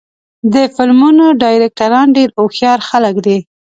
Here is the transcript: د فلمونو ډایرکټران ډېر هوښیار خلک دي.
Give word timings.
د 0.53 0.55
فلمونو 0.75 1.25
ډایرکټران 1.41 2.07
ډېر 2.17 2.29
هوښیار 2.37 2.79
خلک 2.89 3.15
دي. 3.25 3.37